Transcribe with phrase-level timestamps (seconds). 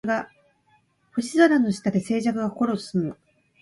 [1.11, 3.17] 星空の下で静寂が心を包む